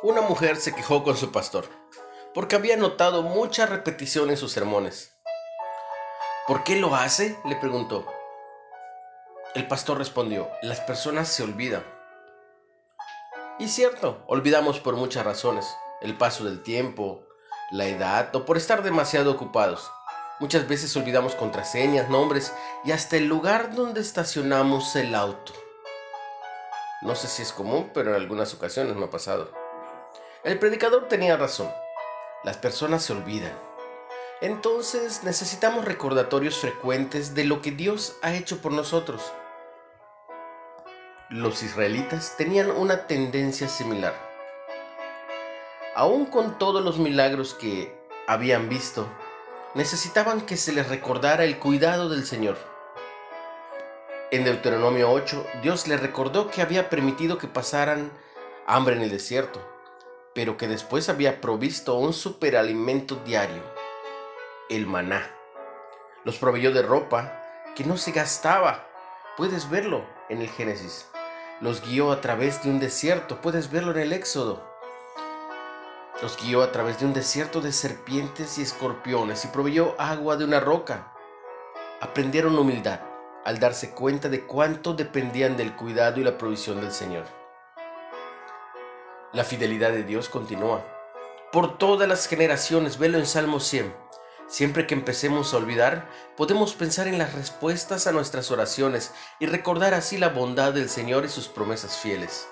Una 0.00 0.20
mujer 0.20 0.58
se 0.58 0.72
quejó 0.76 1.02
con 1.02 1.16
su 1.16 1.32
pastor 1.32 1.64
porque 2.32 2.54
había 2.54 2.76
notado 2.76 3.22
mucha 3.22 3.66
repetición 3.66 4.30
en 4.30 4.36
sus 4.36 4.52
sermones. 4.52 5.12
¿Por 6.46 6.62
qué 6.62 6.76
lo 6.76 6.94
hace? 6.94 7.36
le 7.44 7.56
preguntó. 7.56 8.06
El 9.56 9.66
pastor 9.66 9.98
respondió, 9.98 10.48
las 10.62 10.78
personas 10.80 11.26
se 11.26 11.42
olvidan. 11.42 11.82
Y 13.58 13.66
cierto, 13.66 14.22
olvidamos 14.28 14.78
por 14.78 14.94
muchas 14.94 15.24
razones, 15.24 15.66
el 16.00 16.16
paso 16.16 16.44
del 16.44 16.62
tiempo, 16.62 17.26
la 17.72 17.86
edad 17.86 18.32
o 18.36 18.44
por 18.44 18.56
estar 18.56 18.84
demasiado 18.84 19.32
ocupados. 19.32 19.90
Muchas 20.38 20.68
veces 20.68 20.96
olvidamos 20.96 21.34
contraseñas, 21.34 22.08
nombres 22.08 22.52
y 22.84 22.92
hasta 22.92 23.16
el 23.16 23.26
lugar 23.26 23.74
donde 23.74 24.00
estacionamos 24.00 24.94
el 24.94 25.16
auto. 25.16 25.52
No 27.02 27.16
sé 27.16 27.26
si 27.26 27.42
es 27.42 27.52
común, 27.52 27.90
pero 27.92 28.10
en 28.10 28.16
algunas 28.22 28.54
ocasiones 28.54 28.94
me 28.94 29.06
ha 29.06 29.10
pasado. 29.10 29.50
El 30.48 30.58
predicador 30.58 31.08
tenía 31.08 31.36
razón. 31.36 31.70
Las 32.42 32.56
personas 32.56 33.02
se 33.02 33.12
olvidan. 33.12 33.52
Entonces 34.40 35.22
necesitamos 35.22 35.84
recordatorios 35.84 36.56
frecuentes 36.56 37.34
de 37.34 37.44
lo 37.44 37.60
que 37.60 37.70
Dios 37.70 38.16
ha 38.22 38.32
hecho 38.32 38.62
por 38.62 38.72
nosotros. 38.72 39.30
Los 41.28 41.62
israelitas 41.62 42.34
tenían 42.38 42.70
una 42.70 43.06
tendencia 43.06 43.68
similar. 43.68 44.14
Aún 45.94 46.24
con 46.24 46.58
todos 46.58 46.82
los 46.82 46.96
milagros 46.96 47.52
que 47.52 47.94
habían 48.26 48.70
visto, 48.70 49.06
necesitaban 49.74 50.40
que 50.40 50.56
se 50.56 50.72
les 50.72 50.88
recordara 50.88 51.44
el 51.44 51.58
cuidado 51.58 52.08
del 52.08 52.24
Señor. 52.24 52.56
En 54.30 54.44
Deuteronomio 54.44 55.10
8, 55.10 55.46
Dios 55.62 55.86
les 55.88 56.00
recordó 56.00 56.50
que 56.50 56.62
había 56.62 56.88
permitido 56.88 57.36
que 57.36 57.48
pasaran 57.48 58.10
hambre 58.66 58.96
en 58.96 59.02
el 59.02 59.10
desierto 59.10 59.60
pero 60.34 60.56
que 60.56 60.68
después 60.68 61.08
había 61.08 61.40
provisto 61.40 61.94
un 61.96 62.12
superalimento 62.12 63.16
diario, 63.24 63.62
el 64.68 64.86
maná. 64.86 65.34
Los 66.24 66.38
proveyó 66.38 66.72
de 66.72 66.82
ropa 66.82 67.42
que 67.74 67.84
no 67.84 67.96
se 67.96 68.12
gastaba. 68.12 68.86
Puedes 69.36 69.70
verlo 69.70 70.04
en 70.28 70.42
el 70.42 70.48
Génesis. 70.48 71.08
Los 71.60 71.80
guió 71.80 72.12
a 72.12 72.20
través 72.20 72.62
de 72.62 72.70
un 72.70 72.80
desierto. 72.80 73.40
Puedes 73.40 73.70
verlo 73.70 73.92
en 73.92 73.98
el 73.98 74.12
Éxodo. 74.12 74.62
Los 76.20 76.36
guió 76.36 76.62
a 76.62 76.72
través 76.72 76.98
de 76.98 77.06
un 77.06 77.14
desierto 77.14 77.60
de 77.60 77.72
serpientes 77.72 78.58
y 78.58 78.62
escorpiones 78.62 79.44
y 79.44 79.48
proveyó 79.48 79.94
agua 79.98 80.36
de 80.36 80.44
una 80.44 80.58
roca. 80.58 81.14
Aprendieron 82.00 82.58
humildad 82.58 83.00
al 83.44 83.60
darse 83.60 83.92
cuenta 83.92 84.28
de 84.28 84.44
cuánto 84.44 84.94
dependían 84.94 85.56
del 85.56 85.74
cuidado 85.76 86.20
y 86.20 86.24
la 86.24 86.36
provisión 86.36 86.80
del 86.80 86.92
Señor. 86.92 87.37
La 89.32 89.44
fidelidad 89.44 89.92
de 89.92 90.04
Dios 90.04 90.30
continúa. 90.30 90.82
Por 91.52 91.76
todas 91.76 92.08
las 92.08 92.26
generaciones, 92.26 92.98
velo 92.98 93.18
en 93.18 93.26
Salmo 93.26 93.60
100. 93.60 93.94
Siempre 94.46 94.86
que 94.86 94.94
empecemos 94.94 95.52
a 95.52 95.58
olvidar, 95.58 96.08
podemos 96.34 96.72
pensar 96.72 97.08
en 97.08 97.18
las 97.18 97.34
respuestas 97.34 98.06
a 98.06 98.12
nuestras 98.12 98.50
oraciones 98.50 99.12
y 99.38 99.44
recordar 99.44 99.92
así 99.92 100.16
la 100.16 100.30
bondad 100.30 100.72
del 100.72 100.88
Señor 100.88 101.26
y 101.26 101.28
sus 101.28 101.46
promesas 101.46 101.98
fieles. 101.98 102.48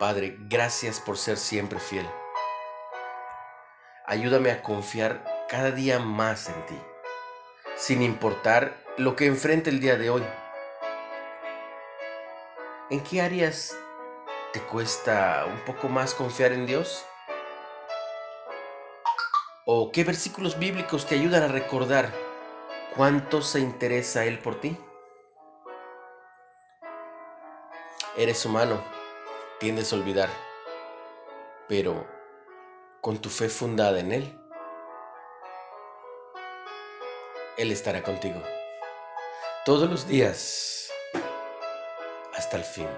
Padre, 0.00 0.36
gracias 0.48 0.98
por 0.98 1.16
ser 1.16 1.36
siempre 1.36 1.78
fiel. 1.78 2.08
Ayúdame 4.04 4.50
a 4.50 4.62
confiar 4.64 5.46
cada 5.48 5.70
día 5.70 6.00
más 6.00 6.48
en 6.48 6.66
ti, 6.66 6.78
sin 7.76 8.02
importar 8.02 8.76
lo 8.96 9.14
que 9.14 9.26
enfrente 9.26 9.70
el 9.70 9.78
día 9.78 9.96
de 9.96 10.10
hoy. 10.10 10.24
¿En 12.90 13.00
qué 13.04 13.20
áreas 13.20 13.76
¿Te 14.52 14.62
cuesta 14.62 15.44
un 15.46 15.58
poco 15.66 15.90
más 15.90 16.14
confiar 16.14 16.52
en 16.52 16.64
Dios? 16.64 17.04
¿O 19.66 19.92
qué 19.92 20.04
versículos 20.04 20.58
bíblicos 20.58 21.04
te 21.04 21.16
ayudan 21.16 21.42
a 21.42 21.48
recordar 21.48 22.10
cuánto 22.96 23.42
se 23.42 23.60
interesa 23.60 24.24
Él 24.24 24.38
por 24.38 24.58
ti? 24.58 24.74
Eres 28.16 28.46
humano, 28.46 28.82
tiendes 29.60 29.92
a 29.92 29.96
olvidar, 29.96 30.30
pero 31.68 32.06
con 33.02 33.18
tu 33.18 33.28
fe 33.28 33.50
fundada 33.50 34.00
en 34.00 34.12
Él, 34.12 34.40
Él 37.58 37.70
estará 37.70 38.02
contigo 38.02 38.42
todos 39.66 39.90
los 39.90 40.08
días 40.08 40.90
hasta 42.34 42.56
el 42.56 42.64
fin. 42.64 42.88